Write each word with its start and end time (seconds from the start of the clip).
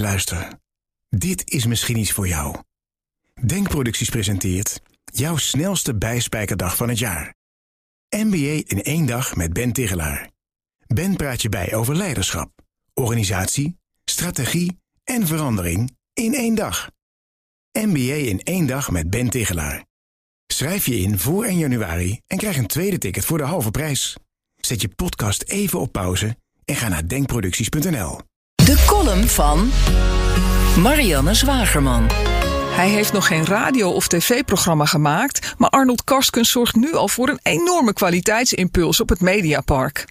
luister. 0.00 0.48
Dit 1.08 1.50
is 1.50 1.66
misschien 1.66 1.96
iets 1.96 2.12
voor 2.12 2.28
jou. 2.28 2.56
Denkproducties 3.46 4.08
presenteert 4.08 4.80
jouw 5.04 5.36
snelste 5.36 5.94
bijspijkerdag 5.94 6.76
van 6.76 6.88
het 6.88 6.98
jaar. 6.98 7.34
MBA 8.16 8.62
in 8.66 8.82
één 8.82 9.06
dag 9.06 9.36
met 9.36 9.52
Ben 9.52 9.72
Tigelaar. 9.72 10.30
Ben 10.86 11.16
praat 11.16 11.42
je 11.42 11.48
bij 11.48 11.74
over 11.74 11.96
leiderschap, 11.96 12.50
organisatie, 12.94 13.78
strategie 14.04 14.80
en 15.04 15.26
verandering 15.26 15.96
in 16.12 16.34
één 16.34 16.54
dag. 16.54 16.90
MBA 17.72 18.14
in 18.14 18.42
één 18.42 18.66
dag 18.66 18.90
met 18.90 19.10
Ben 19.10 19.30
Tigelaar. 19.30 19.86
Schrijf 20.46 20.86
je 20.86 20.98
in 20.98 21.18
voor 21.18 21.44
1 21.44 21.58
januari 21.58 22.20
en 22.26 22.38
krijg 22.38 22.56
een 22.56 22.66
tweede 22.66 22.98
ticket 22.98 23.24
voor 23.24 23.38
de 23.38 23.44
halve 23.44 23.70
prijs. 23.70 24.16
Zet 24.56 24.80
je 24.80 24.88
podcast 24.88 25.42
even 25.42 25.80
op 25.80 25.92
pauze 25.92 26.36
en 26.64 26.76
ga 26.76 26.88
naar 26.88 27.08
denkproducties.nl. 27.08 28.20
De 28.66 28.84
column 28.86 29.28
van 29.28 29.70
Marianne 30.82 31.34
Zwagerman. 31.34 32.06
Hij 32.70 32.88
heeft 32.88 33.12
nog 33.12 33.26
geen 33.26 33.44
radio- 33.44 33.90
of 33.90 34.08
tv-programma 34.08 34.84
gemaakt, 34.84 35.54
maar 35.58 35.70
Arnold 35.70 36.04
Karskens 36.04 36.50
zorgt 36.50 36.74
nu 36.74 36.94
al 36.94 37.08
voor 37.08 37.28
een 37.28 37.40
enorme 37.42 37.92
kwaliteitsimpuls 37.92 39.00
op 39.00 39.08
het 39.08 39.20
Mediapark. 39.20 40.04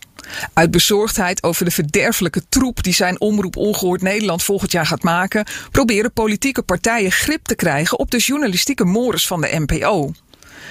Uit 0.53 0.71
bezorgdheid 0.71 1.43
over 1.43 1.65
de 1.65 1.71
verderfelijke 1.71 2.41
troep 2.49 2.83
die 2.83 2.93
zijn 2.93 3.21
omroep 3.21 3.55
Ongehoord 3.55 4.01
Nederland 4.01 4.43
volgend 4.43 4.71
jaar 4.71 4.85
gaat 4.85 5.03
maken, 5.03 5.45
proberen 5.71 6.13
politieke 6.13 6.61
partijen 6.61 7.11
grip 7.11 7.45
te 7.45 7.55
krijgen 7.55 7.99
op 7.99 8.11
de 8.11 8.17
journalistieke 8.17 8.85
mores 8.85 9.27
van 9.27 9.41
de 9.41 9.63
NPO. 9.65 10.11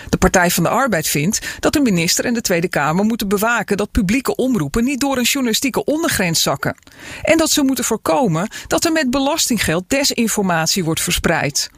De 0.09 0.17
Partij 0.17 0.51
van 0.51 0.63
de 0.63 0.69
Arbeid 0.69 1.07
vindt 1.07 1.57
dat 1.61 1.73
de 1.73 1.81
minister 1.81 2.25
en 2.25 2.35
de 2.35 2.41
Tweede 2.41 2.69
Kamer 2.69 3.05
moeten 3.05 3.29
bewaken 3.29 3.77
dat 3.77 3.91
publieke 3.91 4.37
omroepen 4.37 4.85
niet 4.85 5.01
door 5.01 5.17
een 5.17 5.23
journalistieke 5.23 5.85
ondergrens 5.85 6.43
zakken. 6.43 6.77
En 7.23 7.39
dat 7.39 7.51
ze 7.51 7.63
moeten 7.63 7.85
voorkomen 7.85 8.49
dat 8.67 8.85
er 8.85 8.93
met 8.93 9.11
belastinggeld 9.11 9.85
desinformatie 9.89 10.85
wordt 10.85 11.01
verspreid. 11.01 11.71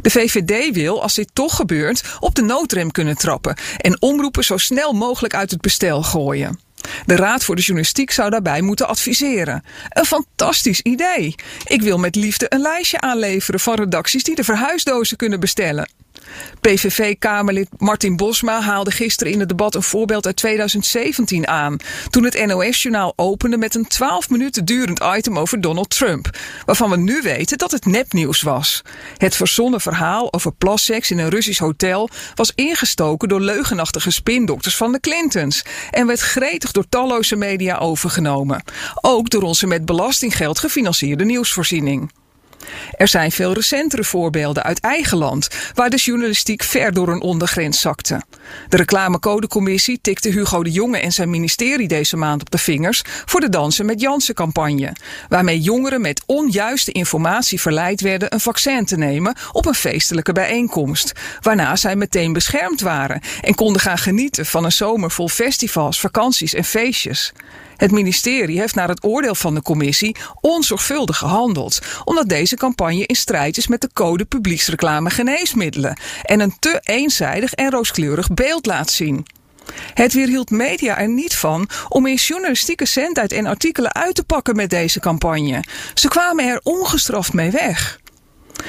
De 0.00 0.10
VVD 0.10 0.74
wil, 0.74 1.02
als 1.02 1.14
dit 1.14 1.30
toch 1.32 1.56
gebeurt, 1.56 2.02
op 2.20 2.34
de 2.34 2.42
noodrem 2.42 2.90
kunnen 2.90 3.16
trappen 3.16 3.56
en 3.78 4.02
omroepen 4.02 4.44
zo 4.44 4.56
snel 4.56 4.92
mogelijk 4.92 5.34
uit 5.34 5.50
het 5.50 5.60
bestel 5.60 6.02
gooien. 6.02 6.58
De 7.06 7.16
Raad 7.16 7.44
voor 7.44 7.56
de 7.56 7.62
Journalistiek 7.62 8.10
zou 8.10 8.30
daarbij 8.30 8.60
moeten 8.60 8.88
adviseren. 8.88 9.64
Een 9.88 10.04
fantastisch 10.04 10.80
idee. 10.80 11.34
Ik 11.64 11.82
wil 11.82 11.98
met 11.98 12.16
liefde 12.16 12.46
een 12.48 12.60
lijstje 12.60 13.00
aanleveren 13.00 13.60
van 13.60 13.74
redacties 13.74 14.22
die 14.22 14.34
de 14.34 14.44
verhuisdozen 14.44 15.16
kunnen 15.16 15.40
bestellen. 15.40 15.88
PVV-Kamerlid 16.60 17.68
Martin 17.76 18.16
Bosma 18.16 18.60
haalde 18.60 18.90
gisteren 18.90 19.32
in 19.32 19.40
het 19.40 19.48
debat 19.48 19.74
een 19.74 19.82
voorbeeld 19.82 20.26
uit 20.26 20.36
2017 20.36 21.48
aan. 21.48 21.76
Toen 22.10 22.24
het 22.24 22.46
NOS-journaal 22.46 23.12
opende 23.16 23.56
met 23.56 23.74
een 23.74 23.86
12 23.86 24.30
minuten 24.30 24.64
durend 24.64 25.00
item 25.16 25.38
over 25.38 25.60
Donald 25.60 25.90
Trump. 25.90 26.30
Waarvan 26.64 26.90
we 26.90 26.96
nu 26.96 27.22
weten 27.22 27.58
dat 27.58 27.70
het 27.70 27.86
nepnieuws 27.86 28.42
was. 28.42 28.82
Het 29.16 29.36
verzonnen 29.36 29.80
verhaal 29.80 30.32
over 30.32 30.52
plasseks 30.52 31.10
in 31.10 31.18
een 31.18 31.28
Russisch 31.28 31.60
hotel 31.60 32.08
was 32.34 32.52
ingestoken 32.54 33.28
door 33.28 33.40
leugenachtige 33.40 34.10
spindokters 34.10 34.76
van 34.76 34.92
de 34.92 35.00
Clintons. 35.00 35.64
En 35.90 36.06
werd 36.06 36.20
gretig 36.20 36.72
door 36.72 36.88
talloze 36.88 37.36
media 37.36 37.78
overgenomen. 37.78 38.64
Ook 39.00 39.30
door 39.30 39.42
onze 39.42 39.66
met 39.66 39.84
belastinggeld 39.84 40.58
gefinancierde 40.58 41.24
nieuwsvoorziening. 41.24 42.10
Er 42.96 43.08
zijn 43.08 43.32
veel 43.32 43.52
recentere 43.52 44.04
voorbeelden 44.04 44.62
uit 44.62 44.80
eigen 44.80 45.18
land, 45.18 45.48
waar 45.74 45.90
de 45.90 45.96
journalistiek 45.96 46.62
ver 46.62 46.92
door 46.92 47.08
een 47.08 47.20
ondergrens 47.20 47.80
zakte. 47.80 48.22
De 48.68 48.76
reclamecodecommissie 48.76 49.98
tikte 50.02 50.28
Hugo 50.28 50.62
de 50.62 50.70
Jonge 50.70 50.98
en 50.98 51.12
zijn 51.12 51.30
ministerie 51.30 51.88
deze 51.88 52.16
maand 52.16 52.40
op 52.40 52.50
de 52.50 52.58
vingers 52.58 53.02
voor 53.04 53.40
de 53.40 53.48
Dansen 53.48 53.86
met 53.86 54.00
Jansen 54.00 54.34
campagne, 54.34 54.92
waarmee 55.28 55.60
jongeren 55.60 56.00
met 56.00 56.22
onjuiste 56.26 56.92
informatie 56.92 57.60
verleid 57.60 58.00
werden 58.00 58.32
een 58.32 58.40
vaccin 58.40 58.84
te 58.84 58.96
nemen 58.96 59.36
op 59.52 59.66
een 59.66 59.74
feestelijke 59.74 60.32
bijeenkomst, 60.32 61.12
waarna 61.40 61.76
zij 61.76 61.96
meteen 61.96 62.32
beschermd 62.32 62.80
waren 62.80 63.20
en 63.40 63.54
konden 63.54 63.80
gaan 63.80 63.98
genieten 63.98 64.46
van 64.46 64.64
een 64.64 64.72
zomer 64.72 65.10
vol 65.10 65.28
festivals, 65.28 66.00
vakanties 66.00 66.54
en 66.54 66.64
feestjes. 66.64 67.32
Het 67.76 67.90
ministerie 67.90 68.58
heeft 68.60 68.74
naar 68.74 68.88
het 68.88 69.04
oordeel 69.04 69.34
van 69.34 69.54
de 69.54 69.62
commissie 69.62 70.16
onzorgvuldig 70.40 71.16
gehandeld, 71.16 71.78
omdat 72.04 72.28
deze 72.28 72.53
campagne 72.56 73.06
in 73.06 73.14
strijd 73.14 73.56
is 73.56 73.66
met 73.66 73.80
de 73.80 73.90
code 73.92 74.24
publieksreclame 74.24 75.10
geneesmiddelen 75.10 75.98
en 76.22 76.40
een 76.40 76.58
te 76.58 76.80
eenzijdig 76.82 77.52
en 77.52 77.70
rooskleurig 77.70 78.28
beeld 78.28 78.66
laat 78.66 78.90
zien. 78.90 79.26
Het 79.94 80.12
weerhield 80.12 80.50
media 80.50 80.98
er 80.98 81.08
niet 81.08 81.36
van 81.36 81.68
om 81.88 82.06
in 82.06 82.14
journalistieke 82.14 82.86
zendtijd 82.86 83.32
en 83.32 83.46
artikelen 83.46 83.94
uit 83.94 84.14
te 84.14 84.24
pakken 84.24 84.56
met 84.56 84.70
deze 84.70 85.00
campagne. 85.00 85.64
Ze 85.94 86.08
kwamen 86.08 86.44
er 86.44 86.60
ongestraft 86.62 87.32
mee 87.32 87.50
weg. 87.50 87.98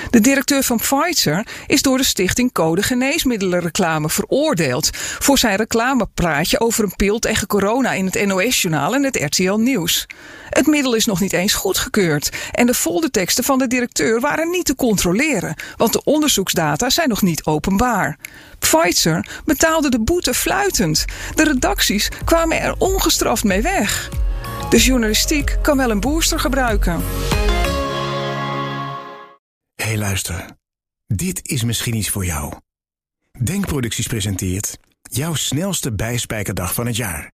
De 0.09 0.19
directeur 0.21 0.63
van 0.63 0.77
Pfizer 0.77 1.47
is 1.67 1.81
door 1.81 1.97
de 1.97 2.03
stichting 2.03 2.51
Code 2.51 2.83
Geneesmiddelenreclame 2.83 4.09
veroordeeld 4.09 4.89
voor 4.93 5.37
zijn 5.37 5.55
reclamepraatje 5.55 6.59
over 6.59 6.83
een 6.83 6.95
pil 6.95 7.19
tegen 7.19 7.47
corona 7.47 7.91
in 7.91 8.05
het 8.05 8.25
NOS-journaal 8.25 8.93
en 8.93 9.03
het 9.03 9.15
RTL 9.15 9.53
Nieuws. 9.53 10.05
Het 10.49 10.67
middel 10.67 10.95
is 10.95 11.05
nog 11.05 11.19
niet 11.19 11.33
eens 11.33 11.53
goedgekeurd 11.53 12.29
en 12.51 12.65
de 12.65 12.73
folderteksten 12.73 13.43
van 13.43 13.57
de 13.57 13.67
directeur 13.67 14.19
waren 14.19 14.49
niet 14.49 14.65
te 14.65 14.75
controleren, 14.75 15.55
want 15.75 15.93
de 15.93 16.03
onderzoeksdata 16.03 16.89
zijn 16.89 17.09
nog 17.09 17.21
niet 17.21 17.45
openbaar. 17.45 18.17
Pfizer 18.59 19.27
betaalde 19.45 19.89
de 19.89 19.99
boete 19.99 20.33
fluitend. 20.33 21.05
De 21.35 21.43
redacties 21.43 22.09
kwamen 22.25 22.61
er 22.61 22.75
ongestraft 22.77 23.43
mee 23.43 23.61
weg. 23.61 24.09
De 24.69 24.77
journalistiek 24.77 25.57
kan 25.61 25.77
wel 25.77 25.89
een 25.89 25.99
booster 25.99 26.39
gebruiken. 26.39 27.03
Hey, 29.85 29.97
luister. 29.97 30.57
Dit 31.07 31.47
is 31.47 31.63
misschien 31.63 31.95
iets 31.95 32.09
voor 32.09 32.25
jou. 32.25 32.53
Denkproducties 33.43 34.07
presenteert 34.07 34.77
jouw 35.01 35.33
snelste 35.33 35.93
bijspijkerdag 35.93 36.73
van 36.73 36.85
het 36.85 36.95
jaar. 36.95 37.31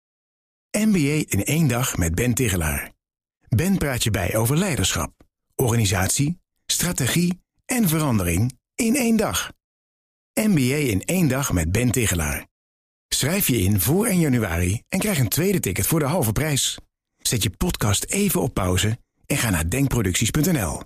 MBA 0.71 1.23
in 1.27 1.43
één 1.43 1.67
dag 1.67 1.97
met 1.97 2.15
Ben 2.15 2.33
Tigelaar. 2.33 2.91
Ben 3.49 3.77
praat 3.77 4.03
je 4.03 4.11
bij 4.11 4.35
over 4.35 4.57
leiderschap, 4.57 5.13
organisatie, 5.55 6.39
strategie 6.65 7.41
en 7.65 7.87
verandering 7.87 8.57
in 8.75 8.95
één 8.95 9.17
dag. 9.17 9.51
MBA 10.33 10.75
in 10.75 11.03
één 11.03 11.27
dag 11.27 11.51
met 11.51 11.71
Ben 11.71 11.91
Tigelaar. 11.91 12.47
Schrijf 13.07 13.47
je 13.47 13.61
in 13.61 13.79
voor 13.79 14.05
1 14.05 14.19
januari 14.19 14.81
en 14.87 14.99
krijg 14.99 15.19
een 15.19 15.29
tweede 15.29 15.59
ticket 15.59 15.87
voor 15.87 15.99
de 15.99 16.05
halve 16.05 16.31
prijs. 16.31 16.77
Zet 17.17 17.43
je 17.43 17.49
podcast 17.49 18.03
even 18.03 18.41
op 18.41 18.53
pauze 18.53 18.99
en 19.25 19.37
ga 19.37 19.49
naar 19.49 19.69
denkproducties.nl. 19.69 20.81